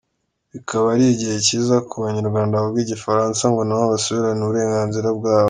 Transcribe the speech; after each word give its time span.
Bikaba 0.53 0.85
ari 0.93 1.05
igihe 1.13 1.37
cyiza 1.45 1.75
ku 1.87 1.95
banyarwanda 2.03 2.59
bavuga 2.59 2.79
igifaransa, 2.81 3.41
ngo 3.51 3.61
nabo 3.63 3.85
basubirane 3.93 4.41
uburenganzira 4.43 5.09
bwabo. 5.17 5.39